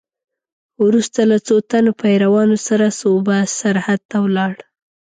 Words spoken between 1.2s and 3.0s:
له څو تنو پیروانو سره